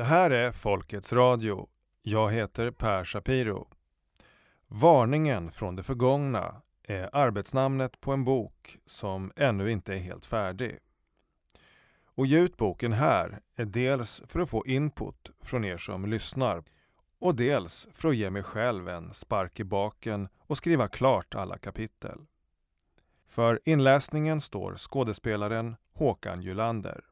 [0.00, 1.68] Det här är Folkets Radio.
[2.02, 3.68] Jag heter Per Shapiro.
[4.66, 10.78] Varningen från det förgångna är arbetsnamnet på en bok som ännu inte är helt färdig.
[12.04, 16.64] Och ge ut boken här är dels för att få input från er som lyssnar
[17.18, 21.58] och dels för att ge mig själv en spark i baken och skriva klart alla
[21.58, 22.18] kapitel.
[23.26, 27.09] För inläsningen står skådespelaren Håkan Julander.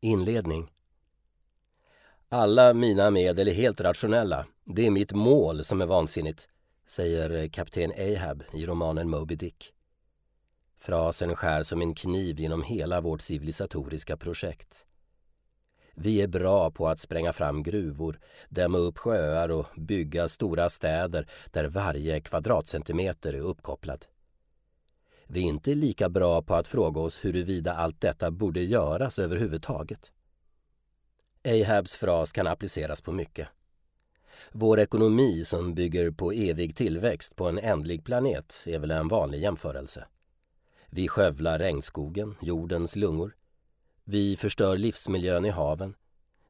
[0.00, 0.70] Inledning
[2.28, 4.46] Alla mina medel är helt rationella.
[4.64, 6.48] Det är mitt mål som är vansinnigt,
[6.86, 9.72] säger kapten Ahab i romanen Moby Dick.
[10.80, 14.86] Frasen skär som en kniv genom hela vårt civilisatoriska projekt.
[15.94, 21.30] Vi är bra på att spränga fram gruvor, dämma upp sjöar och bygga stora städer
[21.50, 24.06] där varje kvadratcentimeter är uppkopplad.
[25.30, 30.12] Vi är inte lika bra på att fråga oss huruvida allt detta borde göras överhuvudtaget.
[31.44, 33.48] Ahabs fras kan appliceras på mycket.
[34.52, 39.40] Vår ekonomi som bygger på evig tillväxt på en ändlig planet är väl en vanlig
[39.40, 40.06] jämförelse.
[40.86, 43.36] Vi skövlar regnskogen, jordens lungor.
[44.04, 45.94] Vi förstör livsmiljön i haven.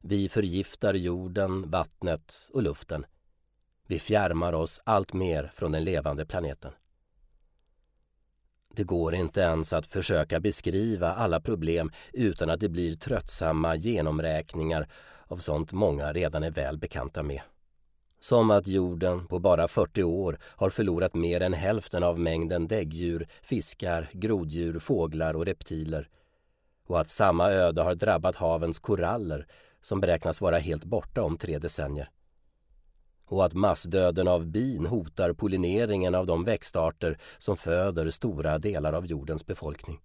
[0.01, 3.05] Vi förgiftar jorden, vattnet och luften.
[3.87, 6.71] Vi fjärmar oss allt mer från den levande planeten.
[8.75, 14.87] Det går inte ens att försöka beskriva alla problem utan att det blir tröttsamma genomräkningar
[15.27, 17.41] av sånt många redan är väl bekanta med.
[18.19, 23.27] Som att jorden på bara 40 år har förlorat mer än hälften av mängden däggdjur,
[23.41, 26.09] fiskar, groddjur, fåglar och reptiler
[26.87, 29.47] och att samma öde har drabbat havens koraller
[29.81, 32.09] som beräknas vara helt borta om tre decennier
[33.29, 39.05] och att massdöden av bin hotar pollineringen av de växtarter som föder stora delar av
[39.05, 39.99] jordens befolkning.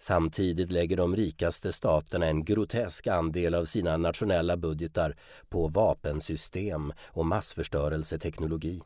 [0.00, 5.16] Samtidigt lägger de rikaste staterna en grotesk andel av sina nationella budgetar
[5.48, 8.82] på vapensystem och massförstörelseteknologi.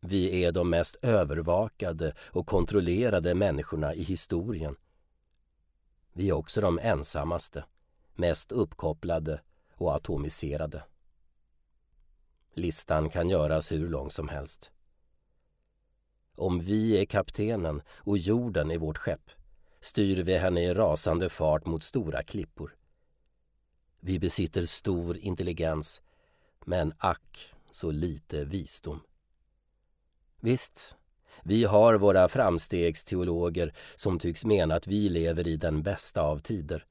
[0.00, 4.76] Vi är de mest övervakade och kontrollerade människorna i historien.
[6.12, 7.64] Vi är också de ensammaste,
[8.14, 9.40] mest uppkopplade
[9.74, 10.82] och atomiserade.
[12.58, 14.70] Listan kan göras hur lång som helst.
[16.36, 19.30] Om vi är kaptenen och jorden är vårt skepp
[19.80, 22.76] styr vi henne i rasande fart mot stora klippor.
[24.00, 26.02] Vi besitter stor intelligens,
[26.64, 29.00] men ack så lite visdom.
[30.40, 30.96] Visst,
[31.42, 36.86] vi har våra framstegsteologer som tycks mena att vi lever i den bästa av tider.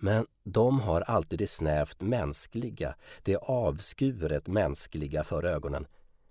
[0.00, 5.86] Men de har alltid det snävt mänskliga, det avskuret mänskliga för ögonen,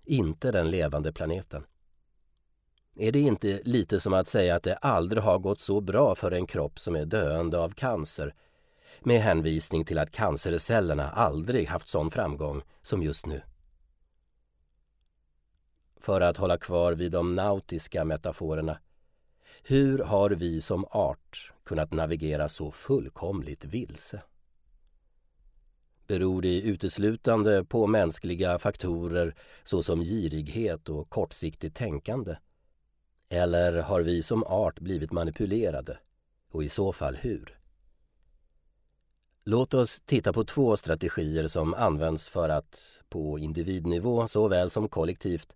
[0.06, 1.66] inte den levande planeten.
[2.96, 6.31] Är det inte lite som att säga att det aldrig har gått så bra för
[6.31, 8.36] en kropp som är döende av cancer
[9.00, 13.42] med hänvisning till att cancercellerna aldrig haft sån framgång som just nu?
[16.00, 18.78] För att hålla kvar vid de nautiska metaforerna
[19.64, 24.22] hur har vi som art kunnat navigera så fullkomligt vilse?
[26.08, 32.36] Beror det uteslutande på mänskliga faktorer såsom girighet och kortsiktigt tänkande?
[33.30, 35.98] Eller har vi som art blivit manipulerade?
[36.52, 37.60] Och i så fall hur?
[39.44, 45.56] Låt oss titta på två strategier som används för att, på individnivå såväl som kollektivt,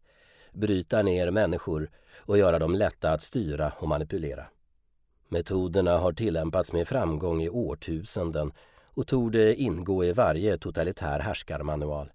[0.54, 4.46] bryta ner människor och göra dem lätta att styra och manipulera.
[5.28, 8.52] Metoderna har tillämpats med framgång i årtusenden
[8.94, 12.12] och torde ingå i varje totalitär härskarmanual.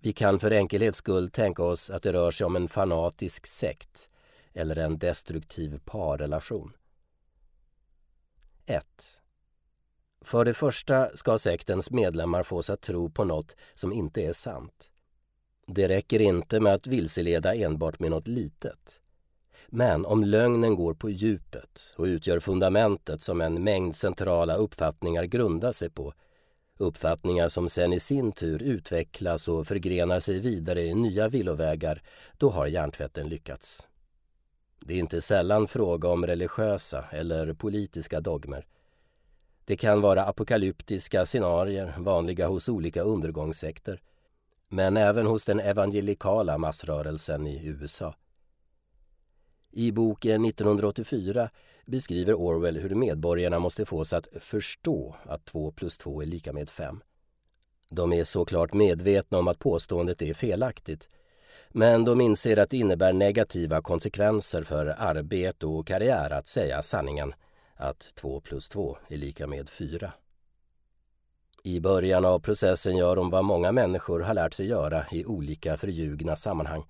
[0.00, 4.10] Vi kan för enkelhets skull tänka oss att det rör sig om en fanatisk sekt
[4.54, 6.72] eller en destruktiv parrelation.
[8.66, 8.86] 1.
[10.20, 14.90] För det första ska sektens medlemmar fås att tro på något som inte är sant.
[15.66, 19.00] Det räcker inte med att vilseleda enbart med något litet.
[19.68, 25.72] Men om lögnen går på djupet och utgör fundamentet som en mängd centrala uppfattningar grundar
[25.72, 26.14] sig på
[26.78, 32.02] uppfattningar som sen i sin tur utvecklas och förgrenar sig vidare i nya villovägar,
[32.38, 33.88] då har hjärntvätten lyckats.
[34.80, 38.66] Det är inte sällan fråga om religiösa eller politiska dogmer.
[39.64, 44.00] Det kan vara apokalyptiska scenarier vanliga hos olika undergångssekter
[44.68, 48.14] men även hos den evangelikala massrörelsen i USA.
[49.70, 51.50] I boken 1984
[51.86, 56.70] beskriver Orwell hur medborgarna måste fås att förstå att 2 plus 2 är lika med
[56.70, 57.02] 5.
[57.90, 61.08] De är såklart medvetna om att påståendet är felaktigt
[61.68, 67.34] men de inser att det innebär negativa konsekvenser för arbete och karriär att säga sanningen
[67.74, 70.12] att 2 plus 2 är lika med 4.
[71.66, 75.76] I början av processen gör de vad många människor har lärt sig göra i olika
[75.76, 76.84] förljugna sammanhang.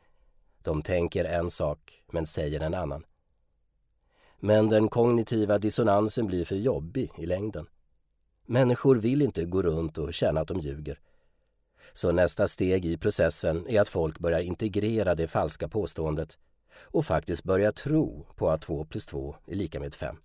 [0.62, 3.05] De tänker en sak men säger en annan.
[4.40, 7.67] Men den kognitiva dissonansen blir för jobbig i längden.
[8.46, 11.00] Människor vill inte gå runt och känna att de ljuger.
[11.93, 16.38] Så nästa steg i processen är att folk börjar integrera det falska påståendet
[16.75, 20.17] och faktiskt börjar tro på att 2 plus 2 är lika med 5.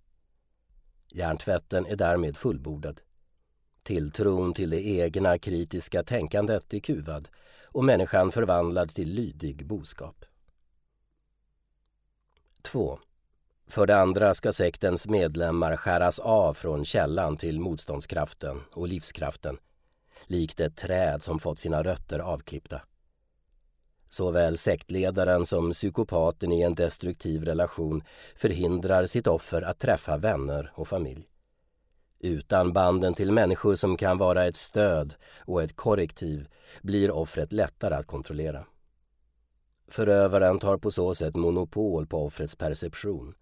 [1.11, 3.01] Hjärntvätten är därmed fullbordad.
[3.83, 7.29] Tilltron till det egna kritiska tänkandet är kuvad
[7.65, 10.25] och människan förvandlad till lydig boskap.
[12.61, 12.99] 2.
[13.67, 19.57] För det andra ska sektens medlemmar skäras av från källan till motståndskraften och livskraften
[20.31, 22.81] likt ett träd som fått sina rötter avklippta.
[24.09, 28.03] Såväl sektledaren som psykopaten i en destruktiv relation
[28.35, 31.30] förhindrar sitt offer att träffa vänner och familj.
[32.23, 36.47] Utan banden till människor som kan vara ett stöd och ett korrektiv
[36.81, 38.65] blir offret lättare att kontrollera.
[39.87, 43.33] Förövaren tar på så sätt monopol på offrets perception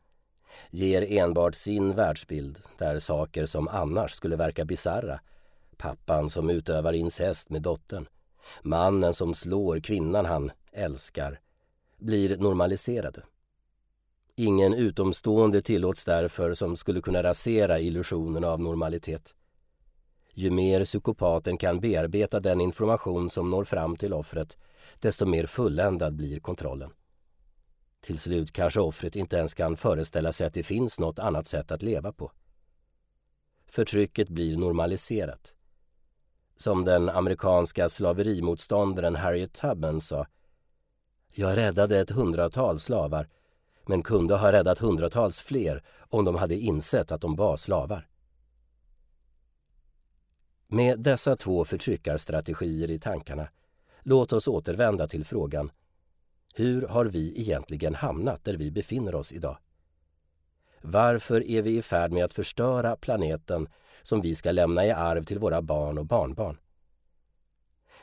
[0.69, 5.19] ger enbart sin världsbild där saker som annars skulle verka bizarra
[5.77, 8.07] pappan som utövar incest med dottern
[8.61, 11.39] mannen som slår kvinnan han älskar
[11.97, 13.23] blir normaliserade.
[14.41, 19.35] Ingen utomstående tillåts därför som skulle kunna rasera illusionen av normalitet.
[20.33, 24.57] Ju mer psykopaten kan bearbeta den information som når fram till offret
[24.99, 26.91] desto mer fulländad blir kontrollen.
[28.01, 31.71] Till slut kanske offret inte ens kan föreställa sig att det finns något annat sätt
[31.71, 32.31] att leva på.
[33.67, 35.55] Förtrycket blir normaliserat.
[36.55, 40.27] Som den amerikanska slaverimotståndaren Harriet Tubman sa
[41.33, 43.27] Jag räddade ett hundratal slavar
[43.89, 48.07] men kunde ha räddat hundratals fler om de hade insett att de var slavar.
[50.67, 53.49] Med dessa två förtryckarstrategier i tankarna
[54.03, 55.71] låt oss återvända till frågan
[56.53, 59.57] hur har vi egentligen hamnat där vi befinner oss idag?
[60.81, 63.67] Varför är vi i färd med att förstöra planeten
[64.01, 66.57] som vi ska lämna i arv till våra barn och barnbarn?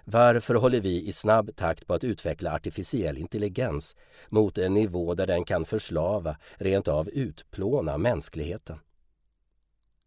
[0.05, 3.97] Varför håller vi i snabb takt på att utveckla artificiell intelligens
[4.29, 8.79] mot en nivå där den kan förslava, rent av utplåna mänskligheten?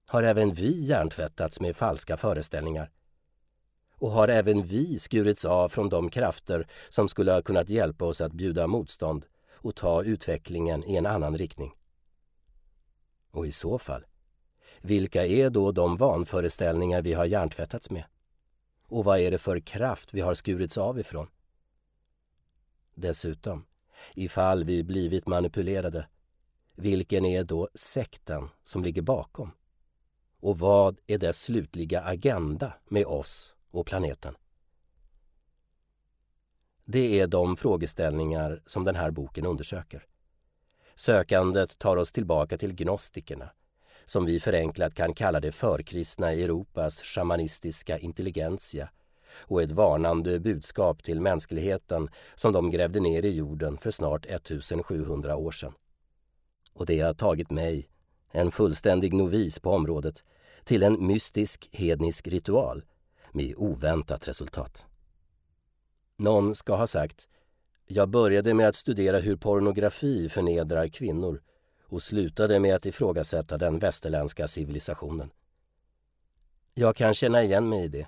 [0.06, 2.92] Har även vi hjärntvättats med falska föreställningar?
[3.96, 8.22] Och har även vi skurits av från de krafter som skulle ha kunnat hjälpa oss
[8.22, 11.74] att bjuda motstånd och ta utvecklingen i en annan riktning?
[13.32, 14.06] Och i så fall,
[14.82, 18.04] vilka är då de vanföreställningar vi har hjärntvättats med?
[18.90, 21.28] Och vad är det för kraft vi har skurits av ifrån?
[22.94, 23.66] Dessutom,
[24.14, 26.08] ifall vi blivit manipulerade,
[26.76, 29.52] vilken är då sekten som ligger bakom?
[30.40, 34.36] Och vad är dess slutliga agenda med oss och planeten?
[36.86, 40.06] Det är de frågeställningar som den här boken undersöker.
[40.96, 43.50] Sökandet tar oss tillbaka till gnostikerna,
[44.10, 48.90] som vi förenklat kan kalla det förkristna Europas shamanistiska intelligentia
[49.42, 55.36] och ett varnande budskap till mänskligheten som de grävde ner i jorden för snart 1700
[55.36, 55.74] år sedan.
[56.74, 57.90] Och det har tagit mig,
[58.32, 60.24] en fullständig novis på området,
[60.64, 62.84] till en mystisk hednisk ritual
[63.32, 64.86] med oväntat resultat.
[66.18, 67.28] Någon ska ha sagt
[67.86, 71.42] jag började med att studera hur pornografi förnedrar kvinnor
[71.90, 75.30] och slutade med att ifrågasätta den västerländska civilisationen.
[76.74, 78.08] Jag kan känna igen mig i det.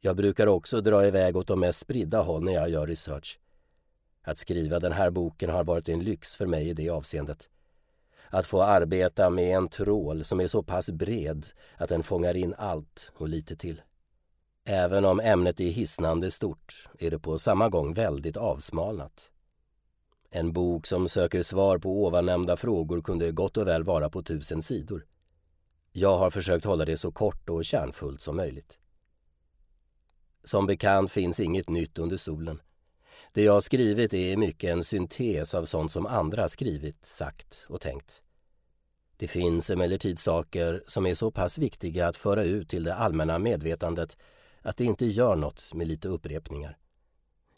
[0.00, 3.38] Jag brukar också dra iväg åt de mest spridda håll när jag gör research.
[4.22, 7.48] Att skriva den här boken har varit en lyx för mig i det avseendet.
[8.30, 12.54] Att få arbeta med en trål som är så pass bred att den fångar in
[12.58, 13.82] allt och lite till.
[14.64, 19.31] Även om ämnet är hisnande stort är det på samma gång väldigt avsmalnat.
[20.34, 24.62] En bok som söker svar på ovannämnda frågor kunde gott och väl vara på tusen
[24.62, 25.06] sidor.
[25.92, 28.78] Jag har försökt hålla det så kort och kärnfullt som möjligt.
[30.44, 32.60] Som bekant finns inget nytt under solen.
[33.32, 38.22] Det jag skrivit är mycket en syntes av sånt som andra skrivit, sagt och tänkt.
[39.16, 43.38] Det finns emellertid saker som är så pass viktiga att föra ut till det allmänna
[43.38, 44.16] medvetandet
[44.62, 46.78] att det inte gör något med lite upprepningar.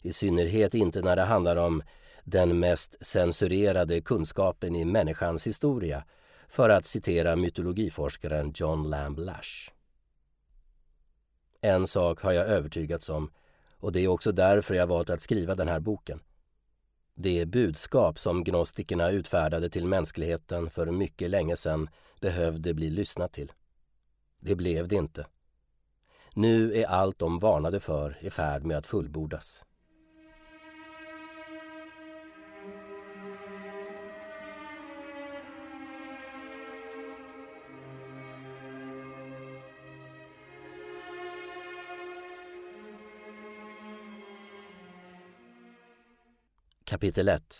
[0.01, 1.83] I synnerhet inte när det handlar om
[2.25, 6.05] den mest censurerade kunskapen i människans historia
[6.47, 9.71] för att citera mytologiforskaren John Lamb Lash.
[11.61, 13.31] En sak har jag övertygats om
[13.77, 16.19] och det är också därför jag valt att skriva den här boken.
[17.15, 21.89] Det budskap som gnostikerna utfärdade till mänskligheten för mycket länge sedan
[22.21, 23.51] behövde bli lyssnat till.
[24.39, 25.27] Det blev det inte.
[26.33, 29.63] Nu är allt de varnade för i färd med att fullbordas.
[46.87, 47.55] Kapitel 1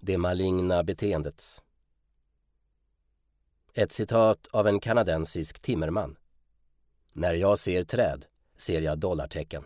[0.00, 1.62] Det maligna beteendet
[3.74, 6.16] Ett citat av en kanadensisk timmerman.
[7.12, 8.24] När jag ser träd
[8.56, 9.64] ser jag dollartecken.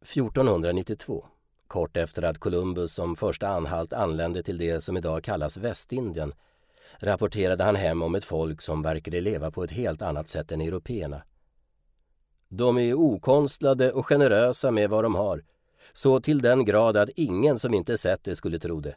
[0.00, 1.26] 1492,
[1.66, 6.32] kort efter att Columbus som första anhalt anlände till det som idag kallas Västindien,
[6.98, 10.60] rapporterade han hem om ett folk som verkade leva på ett helt annat sätt än
[10.60, 11.22] européerna.
[12.48, 15.44] De är okonstlade och generösa med vad de har,
[15.92, 18.96] så till den grad att ingen som inte sett det skulle tro det.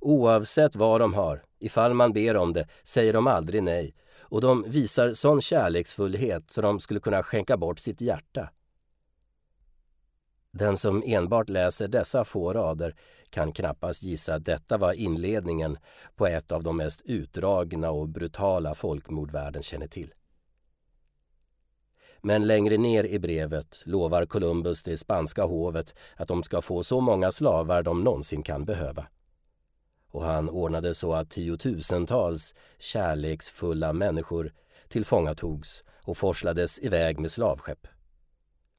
[0.00, 4.64] Oavsett vad de har, ifall man ber om det, säger de aldrig nej och de
[4.68, 8.50] visar sån kärleksfullhet så de skulle kunna skänka bort sitt hjärta.
[10.52, 12.94] Den som enbart läser dessa få rader
[13.30, 15.78] kan knappast gissa att detta var inledningen
[16.16, 20.14] på ett av de mest utdragna och brutala folkmord världen känner till.
[22.22, 27.00] Men längre ner i brevet lovar Columbus det spanska hovet att de ska få så
[27.00, 29.06] många slavar de någonsin kan behöva.
[30.12, 34.52] Och han ordnade så att tiotusentals kärleksfulla människor
[34.88, 37.86] tillfångatogs och forslades iväg med slavskepp.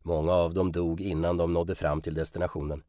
[0.04, 2.84] Många av dem dog innan de nådde fram till destinationen.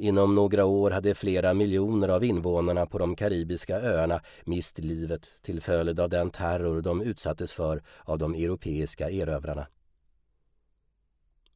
[0.00, 5.60] Inom några år hade flera miljoner av invånarna på de karibiska öarna mist livet till
[5.60, 9.66] följd av den terror de utsattes för av de europeiska erövrarna.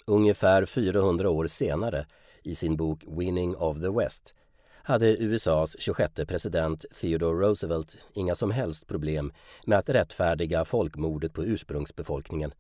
[0.07, 2.07] Ungefär 400 år senare,
[2.43, 4.35] i sin bok Winning of the West,
[4.83, 9.33] hade USAs 26 president Theodore Roosevelt inga som helst problem
[9.67, 12.53] med att rättfärdiga folkmordet på ursprungsbefolkningen.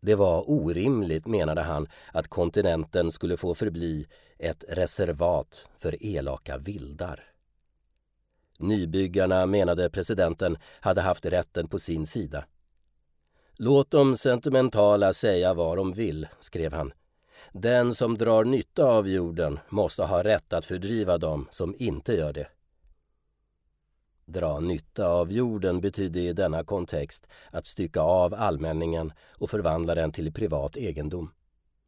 [0.00, 4.06] Det var orimligt, menade han, att kontinenten skulle få förbli
[4.42, 7.24] ett reservat för elaka vildar.
[8.58, 12.44] Nybyggarna, menade presidenten, hade haft rätten på sin sida.
[13.56, 16.92] Låt de sentimentala säga vad de vill, skrev han.
[17.52, 22.32] Den som drar nytta av jorden måste ha rätt att fördriva dem som inte gör
[22.32, 22.48] det.
[24.24, 30.12] Dra nytta av jorden betyder i denna kontext att stycka av allmänningen och förvandla den
[30.12, 31.30] till privat egendom.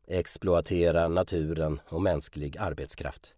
[0.06, 3.34] Exploatera naturen och mänsklig arbetskraft.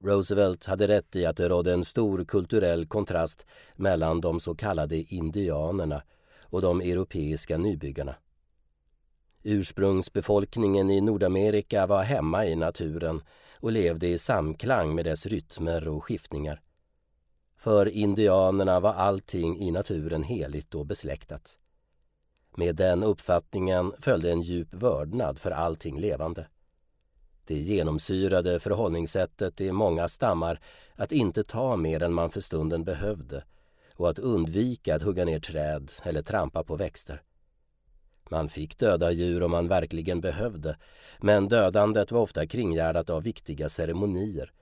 [0.00, 4.96] Roosevelt hade rätt i att det rådde en stor kulturell kontrast mellan de så kallade
[4.96, 6.02] indianerna
[6.42, 8.14] och de europeiska nybyggarna.
[9.42, 13.22] Ursprungsbefolkningen i Nordamerika var hemma i naturen
[13.60, 16.60] och levde i samklang med dess rytmer och skiftningar.
[17.56, 21.59] För indianerna var allting i naturen heligt och besläktat.
[22.56, 26.46] Med den uppfattningen följde en djup vördnad för allting levande.
[27.44, 30.60] Det genomsyrade förhållningssättet i många stammar
[30.94, 33.44] att inte ta mer än man för stunden behövde
[33.94, 37.22] och att undvika att hugga ner träd eller trampa på växter.
[38.30, 40.76] Man fick döda djur om man verkligen behövde
[41.20, 44.52] men dödandet var ofta kringgärdat av viktiga ceremonier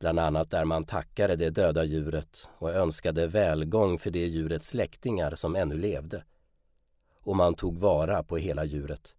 [0.00, 5.34] bland annat där man tackade det döda djuret och önskade välgång för det djurets släktingar
[5.34, 6.24] som ännu levde.
[7.22, 9.14] Och man tog vara på hela djuret.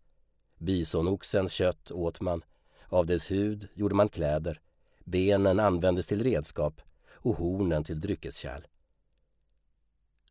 [0.57, 2.43] Bisonoxens kött åt man,
[2.87, 4.61] av dess hud gjorde man kläder,
[5.03, 6.81] benen användes till redskap
[7.13, 8.61] och hornen till dryckeskärl.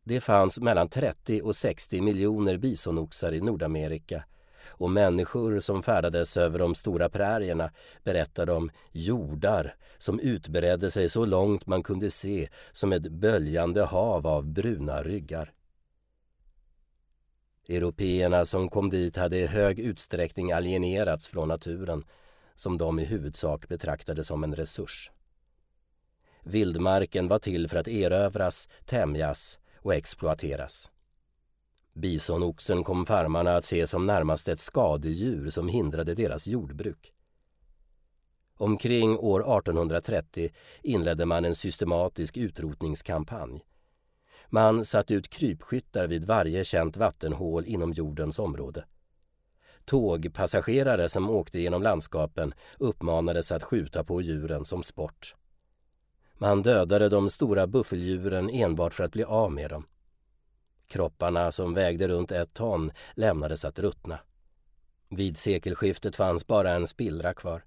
[0.03, 4.23] Det fanns mellan 30 och 60 miljoner bisonoxar i Nordamerika
[4.67, 7.71] och människor som färdades över de stora prärierna
[8.03, 14.27] berättade om jordar som utbredde sig så långt man kunde se som ett böljande hav
[14.27, 15.53] av bruna ryggar.
[17.71, 22.03] Européerna som kom dit hade i hög utsträckning alienerats från naturen
[22.55, 25.11] som de i huvudsak betraktade som en resurs.
[26.43, 30.91] Vildmarken var till för att erövras, tämjas och exploateras.
[31.93, 37.13] Bisonoxen kom farmarna att se som närmast ett skadedjur som hindrade deras jordbruk.
[38.57, 40.49] Omkring år 1830
[40.81, 43.61] inledde man en systematisk utrotningskampanj.
[44.53, 48.85] Man satte ut krypskyttar vid varje känt vattenhål inom jordens område.
[49.85, 55.35] Tågpassagerare som åkte genom landskapen uppmanades att skjuta på djuren som sport.
[56.37, 59.85] Man dödade de stora buffeldjuren enbart för att bli av med dem.
[60.87, 64.19] Kropparna som vägde runt ett ton lämnades att ruttna.
[65.09, 67.63] Vid sekelskiftet fanns bara en spillra kvar.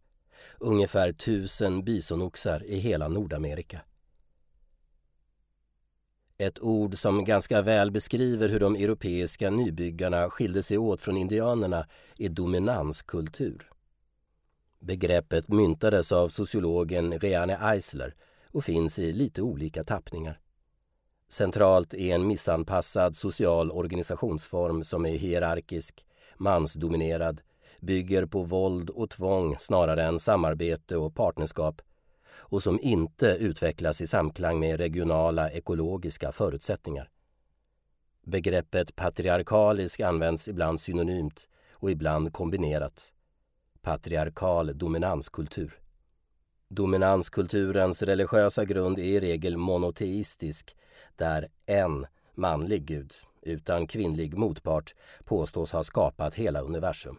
[0.58, 3.80] Ungefär tusen bisonoxar i hela Nordamerika.
[6.38, 11.86] Ett ord som ganska väl beskriver hur de europeiska nybyggarna skilde sig åt från indianerna
[12.18, 13.70] är dominanskultur.
[14.80, 18.14] Begreppet myntades av sociologen Reane Eisler
[18.52, 20.40] och finns i lite olika tappningar.
[21.28, 27.40] Centralt är en missanpassad social organisationsform som är hierarkisk, mansdominerad,
[27.80, 31.82] bygger på våld och tvång snarare än samarbete och partnerskap
[32.46, 37.10] och som inte utvecklas i samklang med regionala ekologiska förutsättningar.
[38.22, 43.12] Begreppet patriarkalisk används ibland synonymt och ibland kombinerat.
[43.82, 45.78] Patriarkal dominanskultur.
[46.68, 50.76] Dominanskulturens religiösa grund är i regel monoteistisk
[51.16, 57.18] där en manlig gud utan kvinnlig motpart påstås ha skapat hela universum.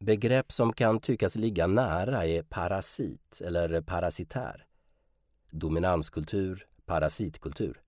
[0.00, 4.66] Begrepp som kan tyckas ligga nära är parasit eller parasitär.
[5.50, 7.80] Dominanskultur, parasitkultur.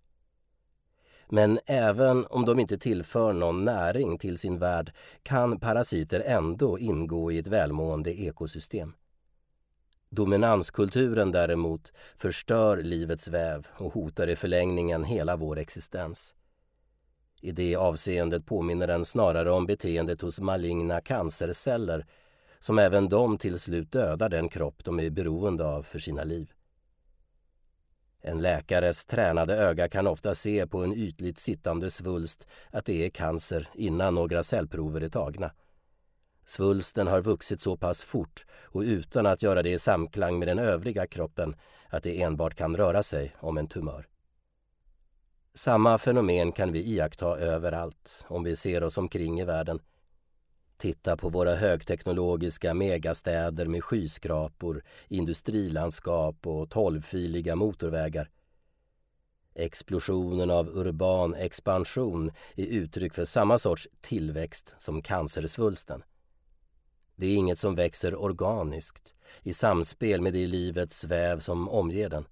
[1.29, 7.33] Men även om de inte tillför någon näring till sin värld kan parasiter ändå ingå
[7.33, 8.95] i ett välmående ekosystem.
[10.09, 16.35] Dominanskulturen däremot förstör livets väv och hotar i förlängningen hela vår existens.
[17.41, 22.07] I det avseendet påminner den snarare om beteendet hos maligna cancerceller
[22.59, 26.53] som även de till slut dödar den kropp de är beroende av för sina liv.
[28.23, 33.11] En läkares tränade öga kan ofta se på en ytligt sittande svulst att det är
[33.11, 35.53] cancer innan några cellprover är tagna.
[36.45, 40.59] Svulsten har vuxit så pass fort och utan att göra det i samklang med den
[40.59, 41.57] övriga kroppen
[41.89, 44.07] att det enbart kan röra sig om en tumör.
[45.55, 49.81] Samma fenomen kan vi iaktta överallt om vi ser oss omkring i världen.
[50.77, 58.31] Titta på våra högteknologiska megastäder med skyskrapor, industrilandskap och tolvfiliga motorvägar.
[59.55, 66.03] Explosionen av urban expansion är uttryck för samma sorts tillväxt som cancersvulsten.
[67.17, 72.25] Det är inget som växer organiskt i samspel med det livets väv som omger den.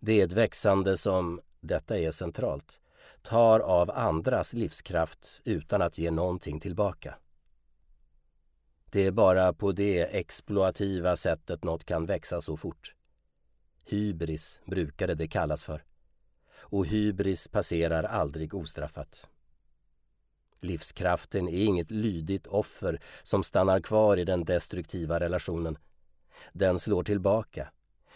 [0.00, 2.80] Det är ett växande som, detta är centralt,
[3.22, 7.14] tar av andras livskraft utan att ge någonting tillbaka.
[8.90, 12.94] Det är bara på det exploativa sättet något kan växa så fort.
[13.84, 15.84] Hybris brukade det kallas för.
[16.52, 19.28] Och hybris passerar aldrig ostraffat.
[20.60, 25.78] Livskraften är inget lydigt offer som stannar kvar i den destruktiva relationen.
[26.52, 27.72] Den slår tillbaka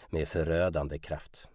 [0.09, 1.49] med förödande kraft.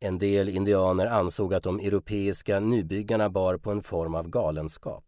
[0.00, 5.04] En del indianer ansåg att de europeiska nybyggarna bar på en form av galenskap.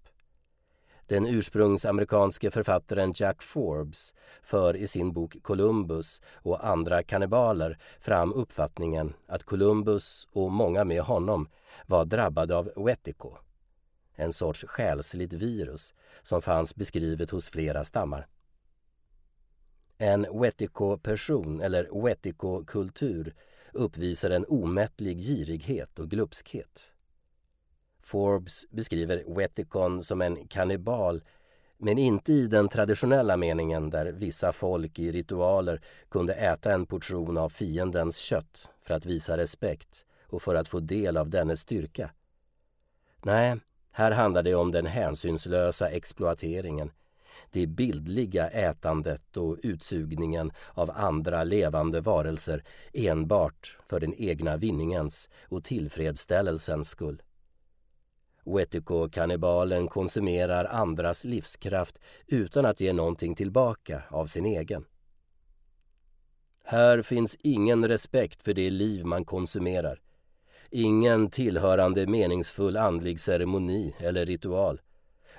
[1.07, 9.15] Den ursprungsamerikanske författaren Jack Forbes för i sin bok Columbus och andra kannibaler fram uppfattningen
[9.27, 11.49] att Columbus och många med honom
[11.87, 13.33] var drabbade av wetico,
[14.15, 18.27] en sorts själsligt virus som fanns beskrivet hos flera stammar.
[19.99, 23.35] En wetico-person eller wetico-kultur
[23.73, 26.93] uppvisar en omättlig girighet och glupskhet.
[28.03, 31.23] Forbes beskriver Wetikon som en kannibal
[31.79, 37.39] men inte i den traditionella meningen där vissa folk i ritualer kunde äta en portion
[37.39, 42.11] av fiendens kött för att visa respekt och för att få del av dennes styrka.
[43.25, 43.57] Nej,
[43.93, 46.91] här handlar det om den hänsynslösa exploateringen,
[47.51, 55.65] det bildliga ätandet och utsugningen av andra levande varelser enbart för den egna vinningens och
[55.65, 57.23] tillfredsställelsens skull.
[58.45, 64.85] Wetiko-kannibalen konsumerar andras livskraft utan att ge någonting tillbaka av sin egen.
[66.65, 70.01] Här finns ingen respekt för det liv man konsumerar.
[70.71, 74.81] Ingen tillhörande meningsfull andlig ceremoni eller ritual.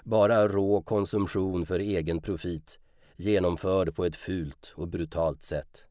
[0.04, 2.80] Bara rå konsumtion för egen profit,
[3.16, 5.86] genomförd på ett fult och brutalt sätt.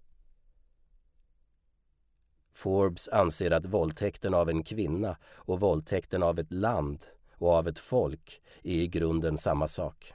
[2.53, 7.79] Forbes anser att våldtäkten av en kvinna och våldtäkten av ett land och av ett
[7.79, 10.13] folk är i grunden samma sak.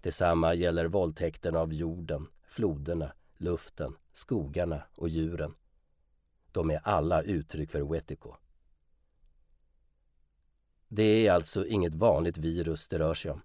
[0.00, 5.54] Detsamma gäller våldtäkten av jorden, floderna, luften, skogarna och djuren.
[6.52, 8.34] De är alla uttryck för wetico.
[10.96, 13.40] Det är alltså inget vanligt virus det rör sig om.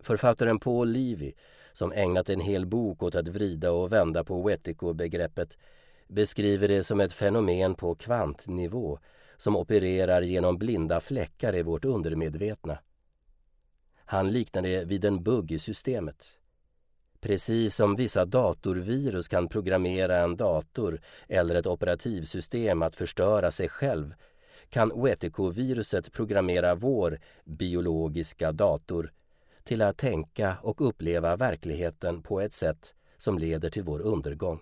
[0.00, 1.32] Författaren Paul Levy,
[1.72, 5.58] som ägnat en hel bok åt att vrida och vända på wetico-begreppet,
[6.08, 8.98] beskriver det som ett fenomen på kvantnivå
[9.36, 12.78] som opererar genom blinda fläckar i vårt undermedvetna.
[14.04, 16.38] Han liknar det vid en bugg i systemet.
[17.20, 24.14] Precis som vissa datorvirus kan programmera en dator eller ett operativsystem att förstöra sig själv
[24.70, 29.12] kan Wetico-viruset programmera vår biologiska dator
[29.64, 34.60] till att tänka och uppleva verkligheten på ett sätt som leder till vår undergång.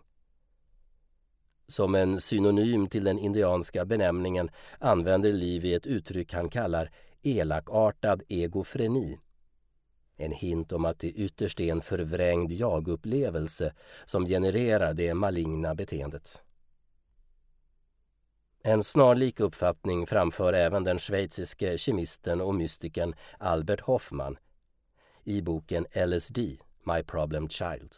[1.69, 6.90] Som en synonym till den indianska benämningen använder Livi ett uttryck han kallar
[7.23, 9.19] elakartad egofreni.
[10.16, 13.73] En hint om att det ytterst är en förvrängd jagupplevelse
[14.05, 16.42] som genererar det maligna beteendet.
[18.69, 24.39] En snarlik uppfattning framför även den schweiziske kemisten och mystikern Albert Hoffman
[25.25, 26.39] i boken LSD,
[26.85, 27.95] My Problem Child.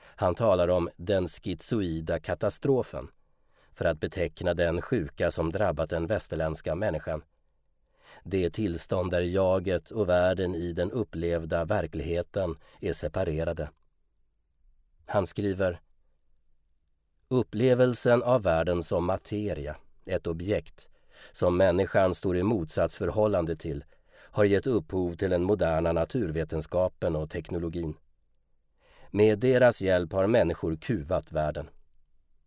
[0.00, 3.08] Han talar om den schizoida katastrofen
[3.72, 7.22] för att beteckna den sjuka som drabbat den västerländska människan.
[8.24, 13.70] Det tillstånd där jaget och världen i den upplevda verkligheten är separerade.
[15.06, 15.80] Han skriver
[17.32, 20.88] Upplevelsen av världen som materia, ett objekt,
[21.32, 27.94] som människan står i motsatsförhållande till, har gett upphov till den moderna naturvetenskapen och teknologin.
[29.10, 31.70] Med deras hjälp har människor kuvat världen.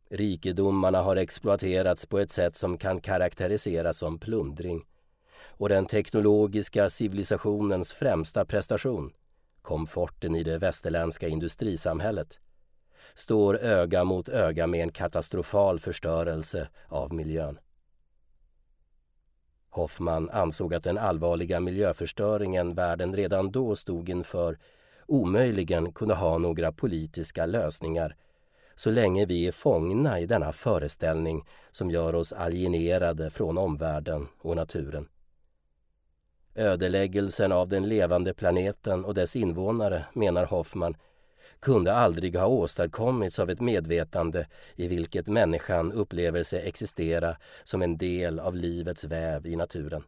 [0.10, 4.86] Rikedomarna har exploaterats på ett sätt som kan karaktäriseras som plundring
[5.46, 9.13] och den teknologiska civilisationens främsta prestation,
[9.62, 12.39] komforten i det västerländska industrisamhället,
[13.15, 17.60] står öga mot öga med en katastrofal förstörelse av miljön.
[19.69, 24.58] Hoffman ansåg att den allvarliga miljöförstöringen världen redan då stod inför
[25.06, 28.15] omöjligen kunde ha några politiska lösningar
[28.76, 34.56] så länge vi är fångna i denna föreställning som gör oss alienerade från omvärlden och
[34.56, 35.08] naturen.
[36.56, 40.95] Ödeläggelsen av den levande planeten och dess invånare, menar Hoffman,
[41.59, 47.97] kunde aldrig ha åstadkommits av ett medvetande i vilket människan upplever sig existera som en
[47.97, 50.03] del av livets väv i naturen.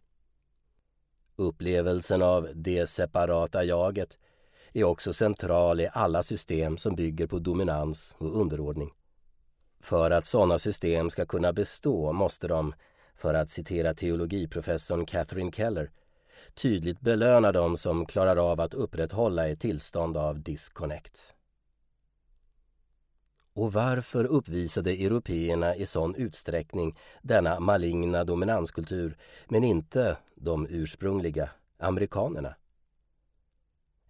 [1.35, 4.17] Upplevelsen av det separata jaget
[4.73, 8.91] är också central i alla system som bygger på dominans och underordning.
[9.81, 12.73] För att sådana system ska kunna bestå måste de,
[13.15, 15.91] för att citera teologiprofessorn Catherine Keller,
[16.53, 21.34] tydligt belöna dem som klarar av att upprätthålla ett tillstånd av disconnect.
[23.55, 32.55] Och varför uppvisade européerna i sån utsträckning denna maligna dominanskultur men inte de ursprungliga amerikanerna?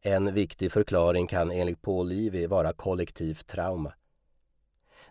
[0.02, 3.94] En viktig förklaring kan enligt Paul Levy vara kollektivt trauma.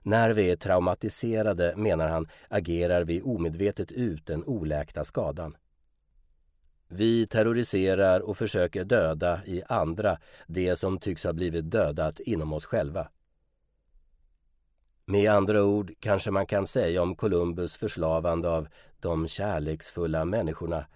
[0.02, 5.56] När vi är traumatiserade, menar han, agerar vi omedvetet ut den oläkta skadan.
[6.88, 12.64] Vi terroriserar och försöker döda i andra det som tycks ha blivit dödat inom oss
[12.64, 13.08] själva.
[15.06, 18.68] Med andra ord kanske man kan säga om Columbus förslavande av
[19.00, 20.86] de kärleksfulla människorna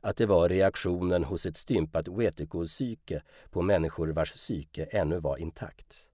[0.00, 6.08] att det var reaktionen hos ett stympat Wetiko-psyke på människor vars psyke ännu var intakt.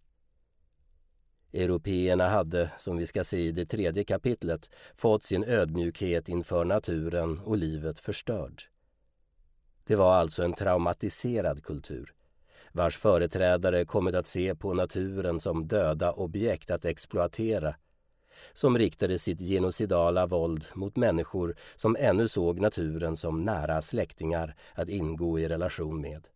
[1.52, 7.38] Européerna hade, som vi ska se i det tredje kapitlet, fått sin ödmjukhet inför naturen
[7.38, 8.62] och livet förstörd.
[9.84, 12.14] Det var alltså en traumatiserad kultur
[12.72, 17.74] vars företrädare kommit att se på naturen som döda objekt att exploatera
[18.52, 24.88] som riktade sitt genocidala våld mot människor som ännu såg naturen som nära släktingar att
[24.88, 26.28] ingå i relation med.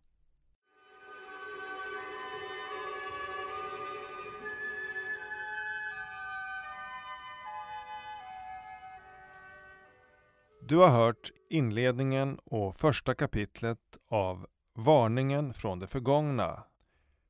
[10.67, 16.63] Du har hört inledningen och första kapitlet av Varningen från det förgångna.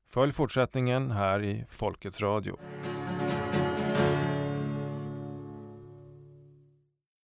[0.09, 2.57] Följ fortsättningen här i Folkets Radio.